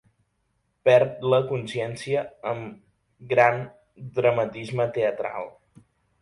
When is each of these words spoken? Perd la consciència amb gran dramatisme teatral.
Perd 0.87 1.19
la 1.33 1.39
consciència 1.51 2.23
amb 2.53 2.79
gran 3.35 3.61
dramatisme 4.17 4.89
teatral. 4.97 5.55